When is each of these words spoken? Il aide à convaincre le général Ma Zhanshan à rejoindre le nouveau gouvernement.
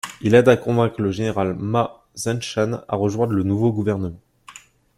Il 0.21 0.33
aide 0.33 0.49
à 0.49 0.57
convaincre 0.57 0.99
le 0.99 1.11
général 1.11 1.53
Ma 1.59 2.01
Zhanshan 2.17 2.81
à 2.87 2.95
rejoindre 2.95 3.33
le 3.33 3.43
nouveau 3.43 3.71
gouvernement. 3.71 4.19